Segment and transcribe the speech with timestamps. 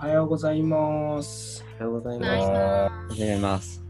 [0.00, 1.62] はようございます。
[1.78, 2.90] おはようございお願いします。
[2.90, 3.14] ます。
[3.16, 3.84] 始めます。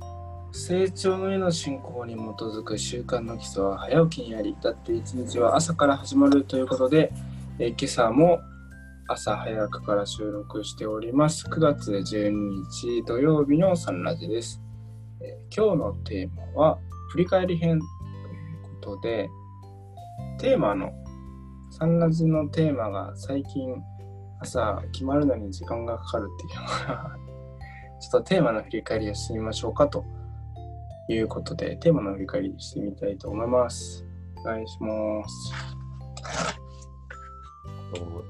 [0.51, 7.13] 成長のへの進行に基づく習慣の基礎は早起きにあり、だって一日は朝から始まるということで、
[7.60, 8.41] えー今朝も
[9.06, 11.46] 朝早くから収録しております。
[11.46, 14.61] 9月12日土曜日のサンラジです。
[15.21, 16.79] えー今日のテーマは
[17.12, 19.30] 振り返り編ということで、
[20.41, 20.91] テーマの
[21.70, 23.77] サンラジのテーマが最近
[24.40, 27.16] 朝決まるのに時間がかかるっていうのが
[28.00, 30.04] ちょっとテーマの振り返りをしてみましょうかと
[31.08, 34.06] いうことで、テーマの振り返りしてみたいと思います。
[34.38, 35.52] お願いします。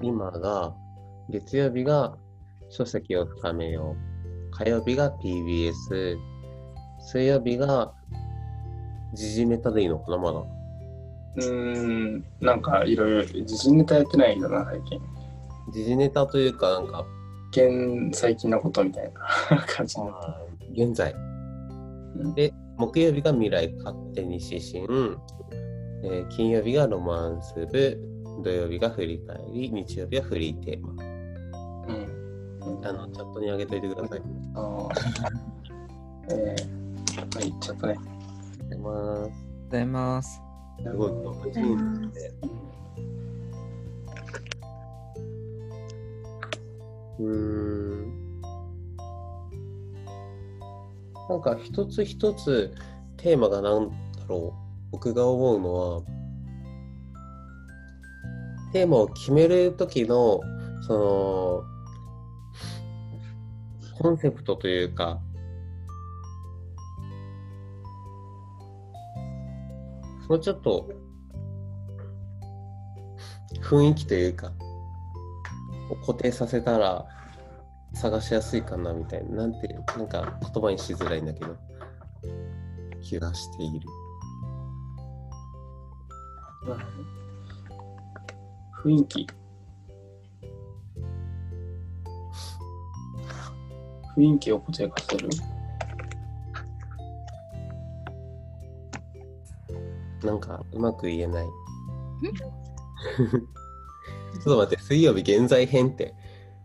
[0.02, 0.74] 今が、
[1.28, 2.16] 月曜日が
[2.70, 4.50] 書籍を深めよう。
[4.50, 6.19] 火曜日が TBS。
[7.00, 7.92] 水曜日が
[9.14, 10.38] 時事ネタでいいのかな、まだ。
[10.38, 15.00] うーん、なんかいろいろ自信ネタやってないんだな、最近。
[15.71, 17.07] 時事ネタというか、なんか、
[17.51, 19.13] 現最近のことみたい
[19.51, 19.97] な 感じ
[20.73, 21.15] 現在。
[22.19, 24.85] んで、木曜日が未来勝手に指針。
[26.03, 27.98] えー金曜日がロマンス部。
[28.43, 29.71] 土曜日が振り返り。
[29.71, 30.93] 日曜日はフリーテーマ。
[30.93, 32.87] うん。
[32.87, 34.23] あの、チャットに上げといてください。
[34.55, 34.91] あー
[36.33, 37.97] えー、はい、ちょっとね。
[37.98, 38.03] あ
[38.63, 39.41] りがとうございます。
[39.69, 40.41] ございます。
[40.83, 41.67] すご
[42.47, 42.59] い。
[47.21, 48.31] うん。
[51.29, 52.75] なんか一つ一つ
[53.19, 53.95] テーマがなんだ
[54.27, 54.71] ろう。
[54.93, 56.03] 僕が思うのは、
[58.73, 60.41] テーマを決める時の、
[60.83, 61.65] その、
[63.98, 65.21] コンセプトというか、
[70.29, 70.89] もうちょっと
[73.63, 74.53] 雰囲気というか、
[75.96, 77.06] 固定させたら
[77.94, 81.56] 探しやすいかなみたいな、なんて、なんか言葉にしづらいんだけど、
[83.02, 83.89] 気がしている。
[88.83, 89.27] 雰囲気。
[94.17, 95.29] 雰囲気を固定化する。
[100.23, 101.46] なんかうまく言えない。
[104.35, 106.14] ちょっと待って、水曜日現在編って。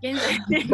[0.02, 0.66] 現在ね。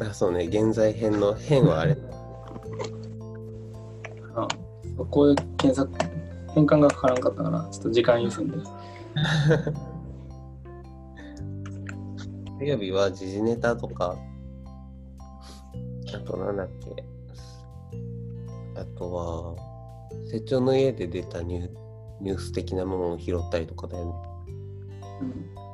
[0.00, 1.96] あ、そうね、現在編の編はあれ。
[4.36, 4.46] あ
[5.10, 5.90] こういう検索、
[6.54, 8.58] 変換がかからんかったから、ちょっと時間優先で。
[12.58, 14.16] 水曜日は時事ネタとか、
[16.14, 17.04] あとなんだっけ、
[18.80, 19.56] あとは、
[20.30, 21.87] 成長の家で出たニュー
[22.20, 24.12] ニュース的なものを拾ったりとかだよね。
[25.22, 25.68] うん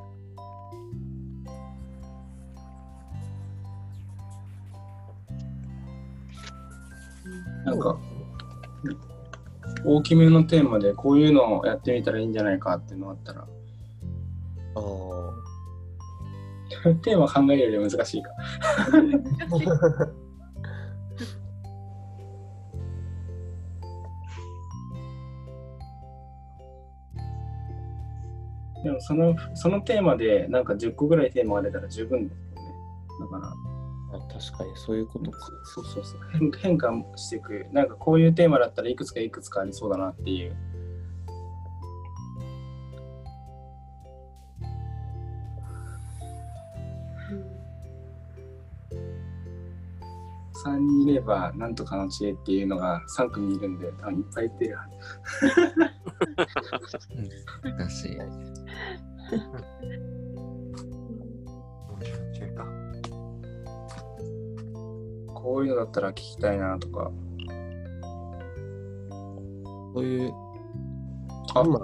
[7.65, 7.97] なんか、
[9.83, 13.45] 大きめのテーマでこういうのをやってみたらいいんじゃないかっていうのがあったら、あ
[16.85, 18.29] あ、 テーマ考えるより難しいか。
[28.85, 32.75] でもそのそのテーマでなんか10個ぐらいテーマが出たら十分ですよね。
[33.19, 35.39] だから、あ確かにそういうことか。
[35.63, 37.65] そうそうそう変変化していく。
[37.71, 40.55] なんかこういうテーマだったらいくつかいくつかありそうだなっていう。
[50.63, 54.87] 3人いればなんとかの知恵っていうのが3組いるんで多分いっぱい言ってるは
[56.89, 58.17] ず難しい。
[65.33, 67.11] こういうのだったら聞きたいなとか。
[69.93, 70.33] そういう、
[71.53, 71.79] あ今、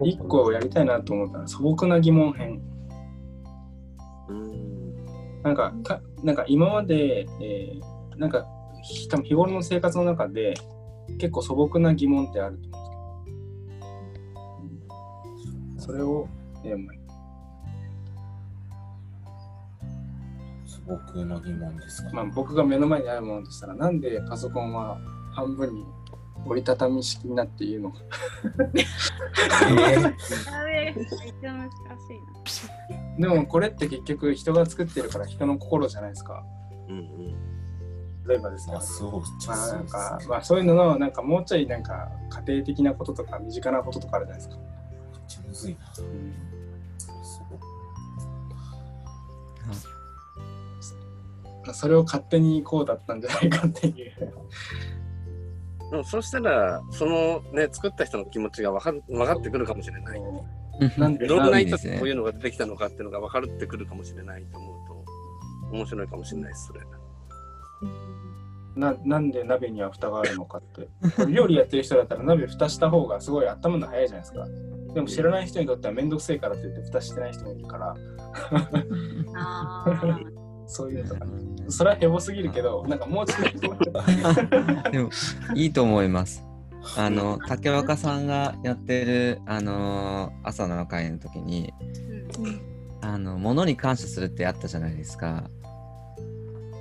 [0.00, 2.62] 1個やりたいなと思ったら素朴な疑問編。
[4.28, 8.46] うん、なんかかなんか今まで、えーなんか
[8.82, 10.54] ひ多分日頃の生活の中で
[11.18, 16.28] 結構素朴な疑問ってあると思うんですけど、それを、
[16.64, 16.92] えーま
[20.66, 24.98] 素朴な疑問ですか、まあ、僕が目の前にあるものとしたらなんでパソコンは
[25.32, 25.84] 半分に
[26.46, 27.90] 折りたたみ式になっているの？
[27.90, 28.00] か
[28.58, 28.66] や
[30.64, 31.06] べえ、めっ
[31.40, 31.72] ちゃ難し
[33.18, 36.42] いでもこれって結局人が作ってるから人の心じゃないですか。
[36.88, 37.06] うんうん。
[38.26, 42.10] 例えばですねまあ、そうまあなんか、まあ、そういうののなんかもうちょいなんか
[42.46, 44.66] 家庭的なこととか身近なこととかあるじゃないですか、めっ
[45.28, 45.80] ちゃむずいな。
[51.72, 54.12] それを勝手にこうだったんじゃないかっていう。
[55.90, 60.22] でもそうしたら、そのね、作った人の気持ちが分かる分かってくるかもしれない。
[60.96, 66.80] なんでどんな意図こういうのが出てきたのかっていうのが分かってくるかもしれないと思うと、面白いかもしれないです、それ。
[68.76, 70.88] ななんで鍋には蓋があるのかって。
[71.16, 74.46] これ料理やってる人だったら鍋蓋した方がすごい温まるの早いじゃないですか。
[74.94, 77.96] でも知らない人にとってはめんどくせえからって言って蓋してない人もいるから、
[79.34, 80.39] ああ。
[80.70, 81.32] そういうのとかね。
[81.68, 83.52] それはヘボすぎるけど、なんかもうちょっ
[84.84, 85.10] とでも
[85.54, 86.44] いいと思います。
[86.96, 91.74] あの竹若さんがやってるあの朝の会の時に
[93.02, 95.50] あの物に感謝するってあったじゃないですか。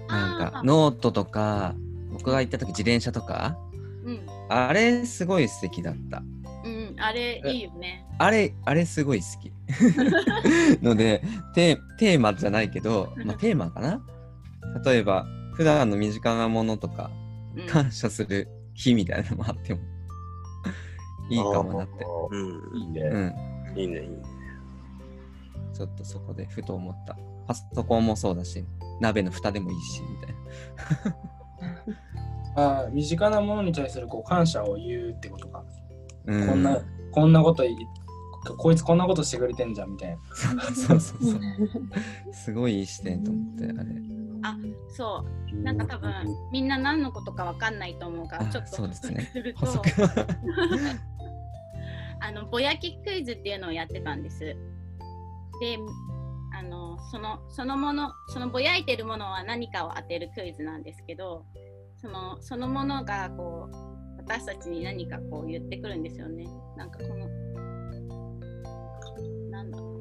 [0.07, 1.75] なんかノートとか
[2.11, 3.57] 僕が行った時自転車とか
[4.05, 4.21] うん。
[4.49, 6.23] あれすごい素敵だった。
[6.99, 7.03] うん。
[7.03, 8.05] あれいいよね。
[8.17, 9.51] あれあれすごい好き。
[10.83, 11.23] ので
[11.55, 14.01] テテーマじゃないけど、まあ、テーマかな？
[14.85, 17.09] 例えば普段の身近なものとか
[17.55, 19.81] うん感謝する日みたいなのもあっても
[21.29, 22.05] いいかもなって。
[22.31, 22.79] うん。
[22.79, 23.01] いいね。
[23.01, 23.79] うん。
[23.79, 24.17] いいね、いいね。
[25.73, 27.17] ちょっとそこでふと思った。
[27.47, 28.63] パソコンもそうだし、
[28.99, 30.35] 鍋の蓋でもいいし、みたい
[31.15, 31.15] な。
[32.83, 35.47] あー身近なものに対するこう感謝を言うってこと？
[35.47, 35.48] か。
[36.25, 36.81] うん、こんな、
[37.11, 37.75] こんなことい
[38.57, 40.17] こいつこんなことしてくれてんじゃんみたいな。
[40.73, 41.41] そうそうそう。
[42.31, 43.89] すごいいい視点と思って、あれ。
[44.89, 45.55] そう。
[45.61, 46.11] なんか多分
[46.51, 49.89] みんな何のことかわかんないと思うからあちょっとそうですねすると補足。
[52.21, 54.39] あのぼやきクイズっていうのをやってたんです。
[54.39, 54.57] で、
[56.53, 61.45] あのそのそのものそのぼやいてるものは何かを当てるクイズなんですけど、
[61.97, 63.88] そのそのものがこう
[64.29, 66.45] 私たちに何かこう言ってくるんですよね。
[66.77, 67.27] なんかこの
[69.49, 69.99] なんだろ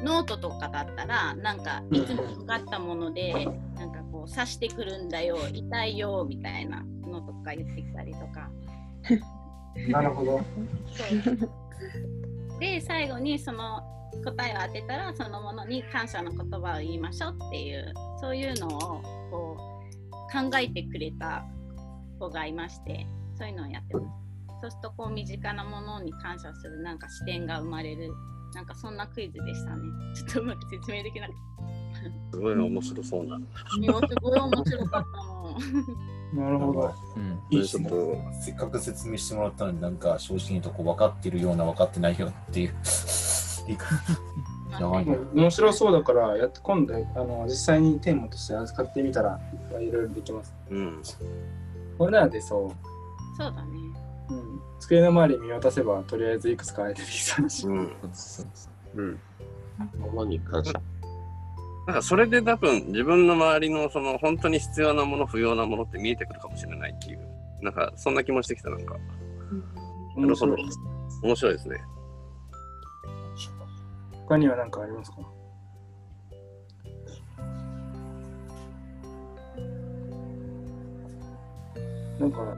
[0.00, 0.02] う。
[0.02, 3.46] ノートとかだったらなんかいつもかかったもので
[3.76, 8.50] なんかこう刺してくるんだよ痛いよみたいなのとか言ってきたりとか
[9.88, 10.40] なるほど。
[12.58, 13.82] で最後にその
[14.24, 18.80] 答えを当てたらそのものに感謝の言葉を言いましょうっていうそういうのを
[19.30, 19.56] こ
[20.10, 21.44] う考えてくれた
[22.18, 23.06] 子がいまして
[23.36, 24.06] そういうのをやってます
[24.60, 28.12] そうするとこう身近なものに感謝するなんか視点が生まれる
[28.54, 29.82] なんかそんなクイズでしたね
[30.14, 31.38] ちょっとうまく説明できなくて
[32.30, 33.38] すごい面白そうな。
[33.38, 33.44] す
[34.22, 36.94] ごい面白かったもんなるほど。
[37.16, 37.40] うん。
[37.50, 37.90] いい質問。
[37.90, 42.74] と、せっかく説明してもらったのになんか正直にとこう分かってるような分かってないよっていう。
[45.34, 49.40] 面白そうだからやって今度あの実際にテーマとして扱ってみたら
[49.80, 50.54] いろいろできます。
[50.70, 51.02] うん。
[51.98, 52.72] これならでそ
[53.36, 53.78] そうだね
[54.30, 57.66] う、うん、机の周り見渡せばとりあえずいくつか空いてできそうだし。
[57.66, 57.96] うん。
[58.02, 59.20] そうそうそううん。
[59.98, 60.72] 物に感謝。
[61.86, 67.20] なんかそれで多分自分の周りのその本当に必要なもの、不要なものって見えてくるかもしれないっていう。
[67.62, 68.96] なんかそんな気もしてきた、なんか。
[70.16, 70.56] なるほど。
[71.22, 71.78] 面白いですね。
[74.26, 75.18] 他には何かありますか？
[82.18, 82.56] なんか、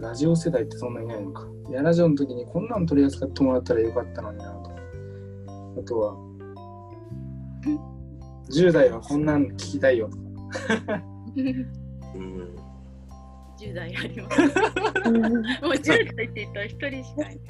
[0.00, 1.46] ラジオ世代ってそんなにいないのか。
[1.68, 4.76] いや、ラジオの時にこんなん取り扱ってもらったらよかったのになとか。
[5.78, 6.16] あとは、
[8.50, 11.02] 10代はこんなん聞きたいよとか。
[12.14, 12.56] うん。
[13.58, 14.40] 10代あります
[15.12, 17.40] もう10代って言ったら1人しかいない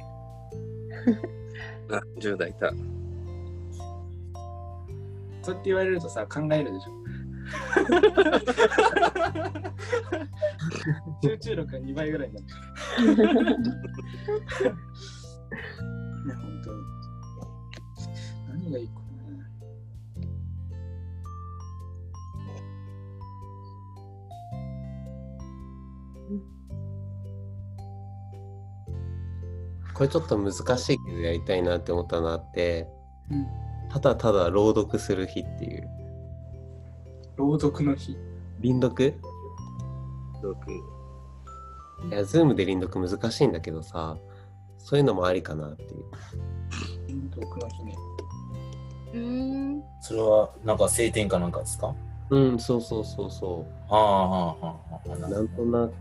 [1.93, 2.73] あ、10代いた。
[5.43, 7.00] そうやって言われるとさ、考えるでしょ。
[11.23, 12.47] 集中力が2倍ぐらいになる。
[12.47, 12.49] い
[16.29, 16.83] や、本当に。
[18.49, 19.01] 何がいいかな。
[29.95, 32.89] これちょっと難しいけどやりたいなって思ったのあって、
[33.31, 33.47] うん
[33.91, 36.00] ただただ朗読する日っていう。
[37.41, 38.17] 朗読の日。
[38.61, 39.15] 輪読？
[40.43, 44.17] 僕いや、ズームで輪読難しいんだけどさ、
[44.79, 46.05] そういうのもありかなっていう。
[47.37, 47.95] 朗読の日ね。
[49.15, 51.95] うーんそれはなんか晴天かなんかですか？
[52.31, 55.17] うん、そうそうそうそああ、はあ、はあ、はあ。
[55.17, 55.19] う。
[55.19, 55.93] なんとなく、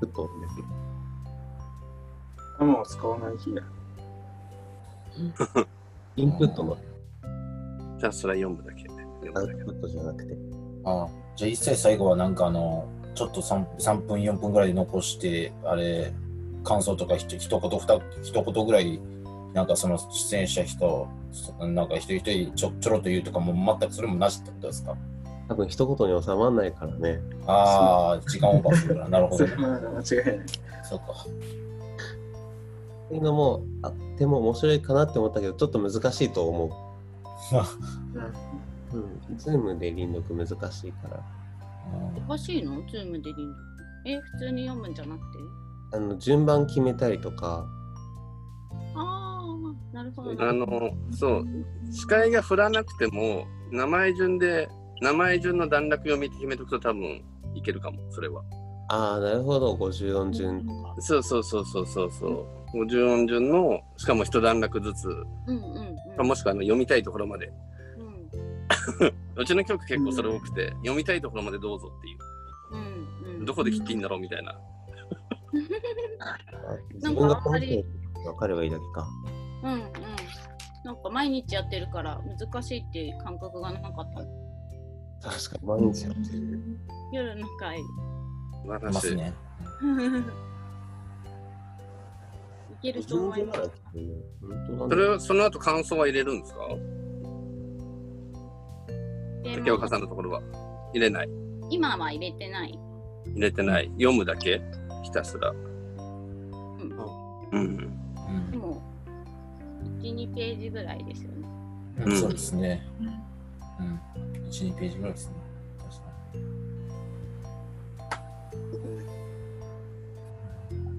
[0.00, 0.64] ふとですね。
[2.58, 3.62] 頭を使わない日や。
[6.16, 6.76] インプットの
[7.98, 8.84] じゃあそれは読むだけ。
[8.88, 10.36] 読むだけアウトプットじゃなくて。
[10.86, 16.12] ああじゃあ一切最後はなんかあの、ちょっと 3, 3分、4分ぐらいで残して、あれ、
[16.64, 18.98] 感想とかひと一言、二一言ぐらい
[19.52, 21.08] なんかその出演者人、
[21.60, 24.96] なんか一人一人ちょちょろっと言うとかも全くそれもなしってことですか？
[25.48, 27.20] 多分一言に収まらないからね。
[27.46, 29.54] ああ、時間オーバーするから、なるほど、ね。
[29.56, 30.46] 間違いない。
[30.82, 31.04] そうか。
[33.06, 36.70] っていうのもあっても面白いかなって思ったけど、ちょっと難しいと思う。
[39.00, 39.38] うん。
[39.38, 41.22] ズームで輪読難しいから。
[42.16, 42.84] おかしいの？
[42.88, 43.58] ズームで輪読。
[44.06, 45.26] え、普通に読むんじゃなくて？
[45.92, 47.64] あの順番決めたりとか、
[48.96, 49.40] あ
[49.94, 50.48] あ、なるほど。
[50.48, 50.66] あの、
[51.12, 51.44] そう、
[51.92, 54.68] 視界が振らなくても、名前順で、
[55.00, 57.22] 名前順の段落読みって決めとくと多分
[57.54, 58.42] いけるかも、それは。
[58.88, 60.94] ああ、なるほど、54順とか。
[60.98, 62.46] そうそうそうそうそうそう。
[62.84, 66.26] 50音順の、しかも一段落ずつ、うんうんうん。
[66.26, 67.52] もしくはあの読みたいところまで。
[69.36, 72.18] うちの曲結構それ多くて、読みたいところまでどうぞっていう。
[72.72, 73.44] うんうん。
[73.44, 74.58] どこで聞きんだろうみたいな。
[76.94, 77.82] 自分がこの人
[78.24, 79.08] 分かればいいだけか。
[79.62, 79.80] うんうん。
[80.84, 84.28] なんか毎日やってるから難しいっていう感覚がなかったの。
[85.22, 86.60] 確かに毎日やってる。
[87.12, 87.80] 夜の会。
[87.80, 87.82] い
[88.66, 89.32] ま私すね。
[92.72, 93.70] いけると思います。
[94.88, 96.68] それをその後感想は入れるんですか？
[96.68, 96.76] で
[99.54, 100.42] 竹岡もさんのところは。
[100.92, 101.28] 入れない。
[101.70, 102.78] 今は入れてない。
[103.26, 103.88] 入れてない。
[103.98, 104.60] 読むだけ？
[105.02, 105.50] ひたすら。
[105.50, 105.58] うん。
[107.52, 107.60] うん。
[107.60, 108.82] うんでも、
[110.00, 111.48] 1、2ページぐらいですよね。
[112.04, 112.86] うんそうですね。
[113.80, 114.00] うん。
[114.48, 115.34] 1、2ページぐらいですね。
[115.78, 116.02] 確か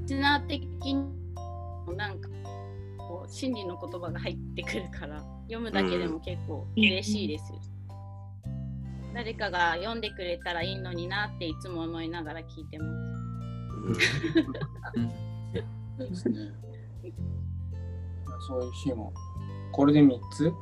[0.03, 2.29] リスナー的にもなんか
[2.97, 7.53] こう心理の言葉が入ってくるから読むだけでも結構嬉しいです。
[9.17, 12.85] 誰かが読んでくれたらいいのになっていつも思いながら聞いてま
[13.95, 13.99] す。
[15.99, 16.35] いいですね。
[18.47, 19.11] そういう日も。
[19.71, 20.53] これで3つ？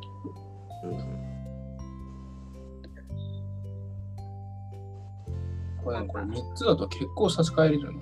[5.83, 7.99] これこれ3つだと結構差し替えれるの。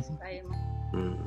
[0.00, 0.60] 使えます
[0.94, 1.18] うん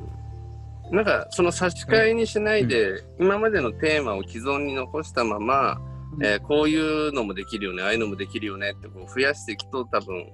[0.90, 5.80] なんかその差し替えにしないで、今までのテーマを既存に残したまま、
[6.22, 6.76] えーこうい
[7.08, 10.32] うのもできるよねああいうのもできるよねってこう増やしていくと多分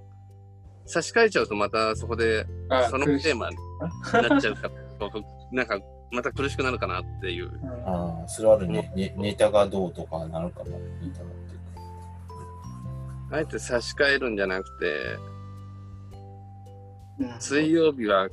[0.86, 3.56] 差し替えちゃうとまたそこであそのテーマに
[4.28, 4.86] なっちゃうから
[5.52, 5.78] なんか
[6.12, 7.50] また苦しくなるかなっていう。
[7.50, 8.92] うんああ、それはあるね。
[8.94, 10.78] ねネタがどうとかなるかも。
[11.00, 11.58] ネタがっていう
[13.28, 14.86] かあえて差し替えるんじゃなくて
[17.18, 18.28] うん水曜日は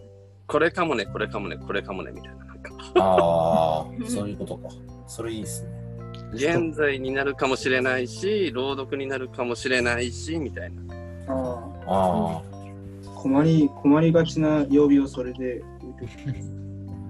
[0.47, 4.69] これかもねこれかもねこれかもねみたいななんかああ、 そういうことか。
[5.07, 5.82] それいいですね。
[6.33, 10.81] 現在になるかもしれないし朗読になるかもしれないしみたいな。
[11.27, 11.33] あ
[11.85, 12.41] ああ、あ
[13.15, 15.63] 困り困りがちな曜日をそれで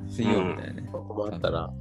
[0.08, 0.90] 水曜日だよね。
[0.92, 1.74] 困ったら、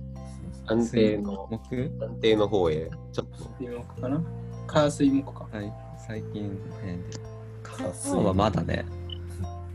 [0.67, 1.91] 安定の、木？
[2.01, 3.51] 安定の方へ、ちょっと。
[3.61, 4.23] 水木かな？
[4.67, 5.47] 火水木か。
[5.53, 7.19] はい、最近変で。
[7.63, 8.87] 火水そうはまだね。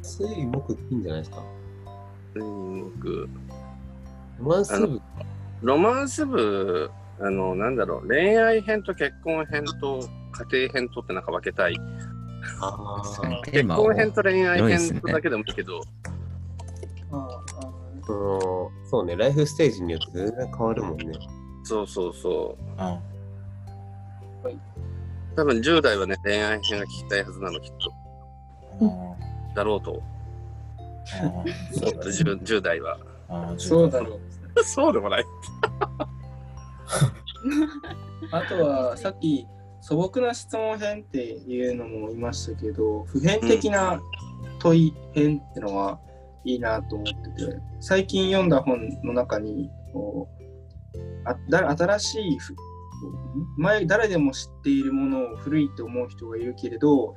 [0.02, 1.44] 水木いいんじゃないですか？
[2.34, 3.30] 水木
[4.40, 5.02] ロマンス部、
[5.62, 10.00] ロマンス部、あの、なんだろう、恋愛編と結婚編と
[10.52, 11.76] 家庭編とってなんか分けたい。
[12.62, 13.02] あ
[13.46, 15.82] 結婚編と恋愛編とだけでもいいけど、
[17.12, 21.06] あああその、そうね、ライフステージによって全然変わるもんね。
[21.64, 22.64] そうそうそう。
[22.78, 23.00] あ
[25.36, 27.94] 多分10代はね、恋愛編が聞きたいはずなの、きっと。
[28.86, 30.02] あだろうと。
[31.22, 31.44] ああ
[31.74, 32.98] そうだね 10, 10代は。
[33.30, 34.20] ああそうだろ
[34.56, 34.64] う。
[34.64, 35.26] そうでもない。
[38.32, 39.48] あとは さっき
[39.82, 44.02] 素朴な質問編っていうのも言いましたけど普遍的な
[44.60, 46.00] 問い編ってのは
[46.44, 50.38] いいなと思ってて最近読んだ本の中にこう
[51.26, 52.56] あだ新しいふ
[53.58, 57.14] 前誰でも知っているものを古いと思う人がいるけれど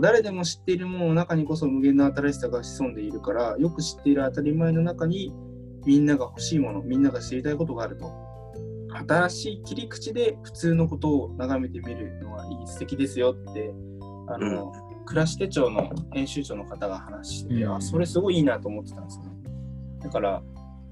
[0.00, 5.32] 誰でも知っているものの中にこそ無限の新しさが潜んでいるからよく知っている当たり前の中に
[5.84, 8.12] みんなが欲しいものみんなが知りたいことがあると
[9.06, 13.72] 新しい切り口で普通のことを眺めてみるのはいい素敵ですよって
[14.28, 14.72] あの、
[15.06, 17.74] 暮らし手帳の編集長の方が話してて、うん。
[17.76, 19.24] あそれすごいいいなと思ってたんですね。
[20.02, 20.42] だから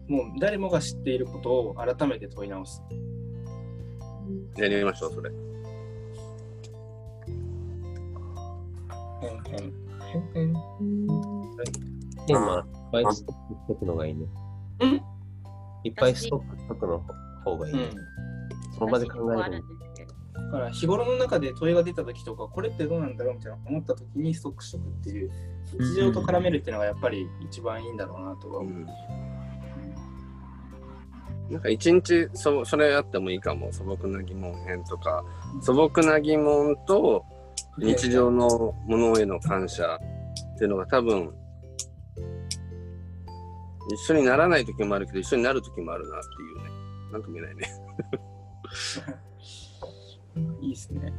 [0.09, 2.83] もう誰もが知っていることを改めて問い直す。
[4.57, 5.31] やりましょう、それ。
[9.21, 9.73] 変変
[10.13, 10.53] 変変。
[12.27, 14.27] テーマ、いっぱいストックしとくのがいいね。
[14.81, 15.01] うん？
[15.85, 17.03] いっぱいストックしとくの
[17.39, 17.91] 方がいいね。
[18.75, 19.63] その場で考える
[20.51, 25.31] だから日頃の中で問いが出た時とかこれってどうなんだろうみたいな思った時にストックしとくっていう
[25.79, 28.61] 日常と絡めるっていうのがやっぱり一番いいんだろうなとは。
[28.61, 28.87] 思う、
[31.53, 33.73] なんか一日そそれあってもいいかも。
[33.73, 35.25] 素朴な疑問編とか
[35.61, 37.25] 素朴な疑問と
[37.79, 39.99] 日常のものへの感謝
[40.55, 41.35] っていうのが多分
[43.93, 46.78] 一緒にならない時もあるけど一緒になる時もあるなっていうね
[47.13, 47.69] なんとも言えないね
[50.61, 51.13] いいですね。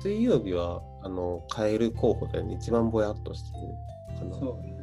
[0.00, 2.54] 水曜日は、あの、カエル候補だよね。
[2.54, 4.34] 一番ぼやっとしてるかな。
[4.34, 4.80] そうね。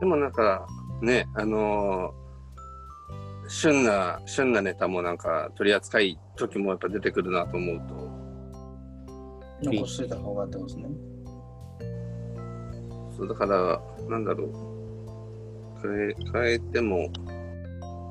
[0.00, 0.66] でもなんか
[1.00, 2.26] ねあのー
[3.48, 7.94] 旬な旬なネタもなんか取り扱い時もやっぱ出てくるなと思うと
[9.62, 10.88] 残しといた方がってことですね。
[13.16, 14.75] そうだから、なんだろう。
[15.82, 17.10] 変え、変えても、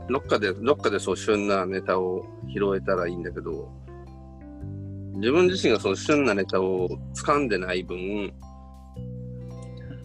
[0.10, 3.70] どっかで、どっかでそう旬なネタを拾えたらいいんだけど、
[5.16, 8.34] 自分自身がその旬なネタを掴んでない分、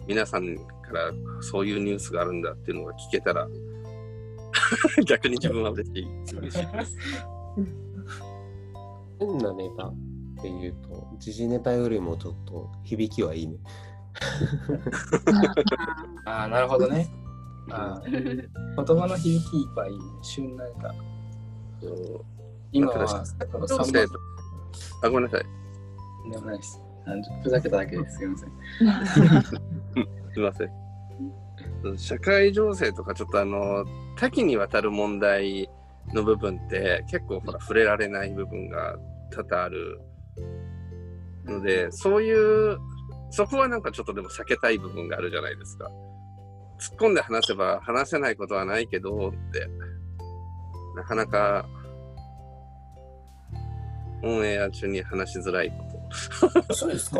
[0.07, 3.47] 皆さんからそういうニュースがあるんだっていうのが聞けたら、
[5.05, 6.07] 逆に自分は嬉しい。
[6.37, 6.97] 嬉しいです。
[9.19, 9.95] 変なネタっ
[10.41, 13.57] ていうと、時事ネタよりもちょっと響きはいいね。
[16.25, 17.07] ああ、なるほどね。
[17.69, 18.49] あー
[18.85, 20.03] 言葉の響きいっぱいいいね。
[20.21, 20.93] 旬なんか
[23.51, 24.05] この3そうで
[25.03, 25.43] あ、ごめんなさい。
[26.23, 26.81] 番でもないです。
[27.43, 28.17] ふざけただけです。
[28.17, 28.51] すいません。
[30.33, 31.97] すいません。
[31.97, 33.85] 社会情勢とかちょっとあの
[34.17, 35.69] 多岐にわたる問題
[36.13, 38.97] の部分って結構ほら触れられない部分が
[39.31, 39.99] 多々ある
[41.45, 42.77] のでそういう
[43.31, 45.89] そこはなんかちょっとでも避けたい部分があるじゃないですか。
[46.81, 49.69] 突っ込んで話せば話せないことはないけどって
[50.95, 51.65] なかなか
[54.23, 56.73] オンエア中に話しづらいこと。
[56.73, 57.17] そうですか。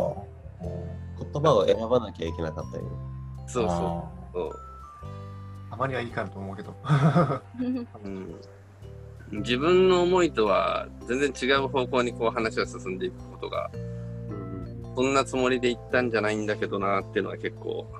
[0.60, 2.90] 言葉を選ばなきゃいけなかったよね。
[3.46, 4.52] そうそうあそう。
[5.70, 6.74] たまにはいいかなと思うけど。
[8.04, 8.36] うん
[9.32, 14.94] 自分の思いとは全然違う方向にこう話が進んでいくことがうん。
[14.94, 17.90] そんなつもりで言ったんじゃないんだけどなっていうのは結構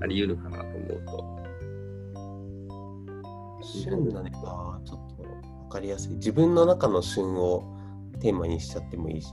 [0.00, 1.44] あり得るかなと思うと。
[3.64, 6.14] 旬なネタはちょっとわかりやすい。
[6.16, 7.64] 自分の中の旬を
[8.20, 9.32] テーマにしちゃってもいいし、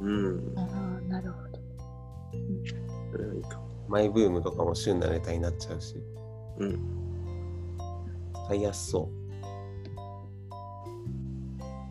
[0.00, 0.52] うん。
[0.58, 1.58] ああ、なるほど。
[3.12, 3.66] それはいいかも。
[3.88, 5.96] マイブームとかも旬なネタになっちゃうし、
[6.58, 6.78] うん。
[8.46, 9.08] 使いやすそ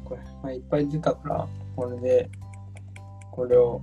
[0.04, 2.30] これ、まあ、いっぱい出たから、これで、
[3.32, 3.82] これを、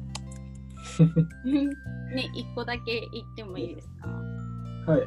[1.44, 4.21] ね、一個だけ言ってもいいですか？
[4.86, 5.02] はい。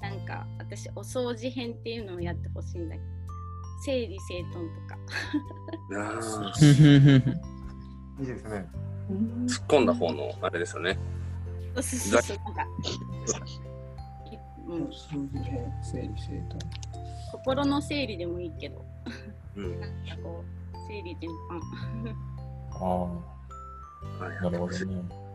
[0.00, 3.06] なんか私お掃除編っていうのをやってほしいんだけど。
[3.82, 4.98] 整理整頓とか。
[5.96, 6.20] あ
[8.20, 8.68] いいですね。
[9.10, 10.98] ー突っ込んだ方のあれですよね。
[11.74, 12.66] そうそうそうなんか、い
[14.66, 16.60] うん、掃除編、整理整頓。
[17.32, 18.84] 心の整理でもいいけど。
[19.56, 19.80] うん。
[19.80, 20.44] なんかこ
[20.74, 22.14] う整理全般
[22.72, 25.29] あはいあ、なるほどね。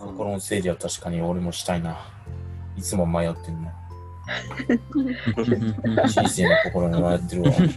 [0.00, 1.98] 心の整理は確かに俺もしたいな。
[2.76, 3.72] いつも迷ってんな。
[6.06, 7.52] 人生の心に迷ってるわ。
[7.52, 7.68] 心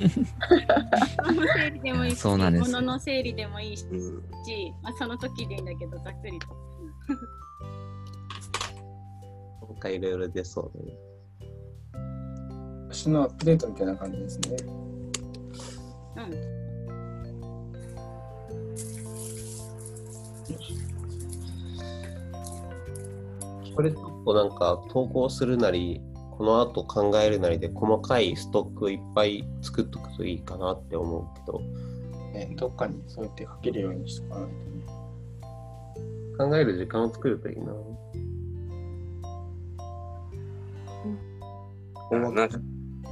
[1.42, 4.24] の整理でもいいしそうなんです物の整理でもいいし、うん
[4.82, 6.56] まあ、その時でいいんだけどざっくりとう。
[9.68, 10.94] なんかいろいろ出そうだね。
[12.88, 14.58] 私のアップデートみたいな感じですね。
[16.18, 16.64] うん
[23.76, 26.02] これちょっとなんか投稿するなり、
[26.38, 31.60] この後考えるなりで細かいストックいっぱい作っとくといいかなって思うけど、
[32.34, 36.50] ね、どっかにそうやって書けるようにしとかないとね。
[36.52, 37.66] 考える時間を作るといいな。
[42.32, 42.60] なんか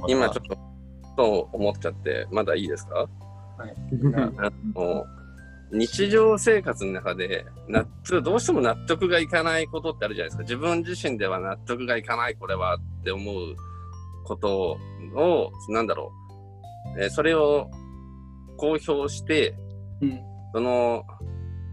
[0.08, 0.58] 今ちょっと
[1.16, 3.08] と思っちゃってまだいいですか？
[3.58, 5.04] あの
[5.72, 13.56] 日常生活の中で納得どうしても納得がいかないことってあるじゃないですか自分自身では納得がいかないこれはって思う
[14.24, 14.78] こと
[15.14, 16.12] をなんだろ
[16.96, 17.70] う、えーそれを
[18.56, 19.54] 公表して
[20.00, 20.20] うん。
[20.54, 21.04] その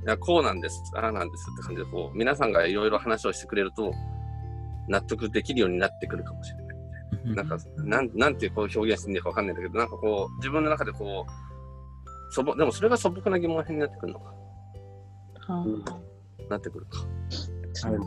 [0.05, 3.93] いやこうなんですああなんですって感じでこう皆さんがいろいろ話をしてくれると
[4.88, 6.69] 納得できるようになってくるかもしれない。
[7.35, 11.48] なんか、 なんなんてこう表現していいのかわかんないんだけど、なんかこう、自分の中でこう、
[12.29, 14.33] 素朴でもそれが素朴な疑問編になってくるのか。
[15.49, 15.83] うん
[16.49, 16.99] なってくるか。
[17.73, 17.99] そう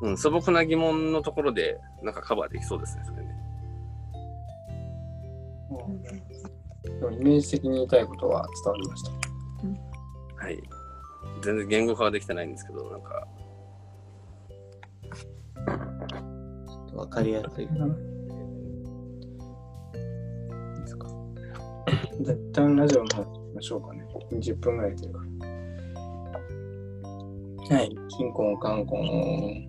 [0.00, 3.28] うん、素朴な疑問のところで、なんかカバーできそうですね、それね。
[7.00, 9.10] でもイメージ的に言いたいことは伝わりました。
[10.44, 10.62] はい。
[11.42, 13.26] 全然言語化はできてないんですけど、なんか、
[16.94, 17.66] わかりやすい。
[17.66, 17.72] で
[20.86, 21.08] すか。
[22.20, 24.06] じゃあ一旦ラジオのましょうかね。
[24.30, 25.18] 20分ぐらいというか。
[27.74, 29.68] はい、キンコンカンコン。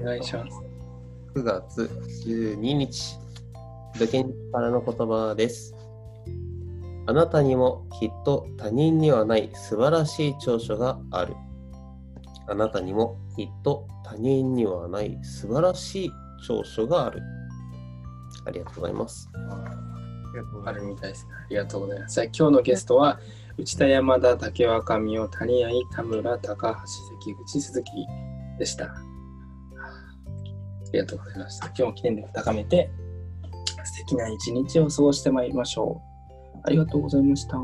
[0.00, 0.62] お願いします。
[1.34, 1.82] 9月
[2.26, 3.18] 12日、
[3.98, 5.74] 土建からの言葉です。
[7.06, 11.34] あなたにもきっと他人にはない素晴らしい長所がある。
[12.48, 16.12] あなたにもきっと他人にはない素晴らしい
[16.46, 17.20] 長所がある。
[18.48, 19.30] ありがとうございます。
[20.64, 21.32] あるみたいですね。
[21.34, 22.18] ありがとうございます。
[22.18, 23.20] はい今日のゲストは、
[23.56, 27.90] 内田山田、竹若美代、谷合、田村、高橋、関口、鈴木
[28.58, 28.84] でした。
[28.86, 28.92] あ
[30.92, 31.66] りがとうございました。
[31.66, 32.90] 今日も記念力高めて、
[33.84, 36.00] 素敵な一日を過ごしてまいりましょ
[36.56, 36.60] う。
[36.64, 37.56] ありがとうございました。
[37.56, 37.60] あ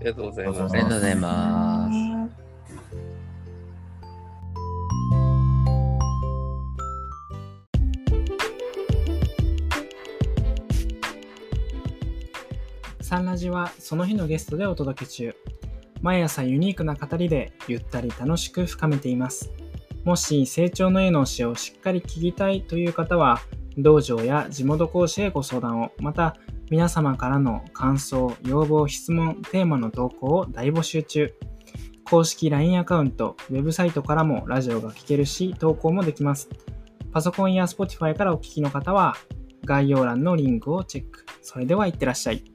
[0.00, 2.03] りがとうございますありがとうございます。
[13.14, 15.36] サンラジはその日のゲストでお届け中。
[16.02, 19.52] 毎朝ユニークな語りでゆったり楽しく深めています。
[20.02, 23.38] もし成長の絵の教えをしっかり聞きたいという方は、
[23.78, 26.36] 道場や地元講師へご相談を、また
[26.70, 31.32] 皆様からの感想、要望、質問、テーマの投稿を大募集中。
[32.02, 36.48] 公式 LINE アカウント、ウェブサイトからもラジオが聞けるし、投稿もできます。
[37.12, 39.14] パソコンや Spotify からお聞きの方は、
[39.64, 41.24] 概要欄のリンクをチェック。
[41.42, 42.53] それではいってらっしゃい。